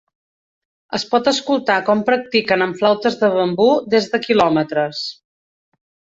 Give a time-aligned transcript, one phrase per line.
[0.97, 5.03] Es pot escoltar com practiquen amb flautes de bambú des de kilòmetres.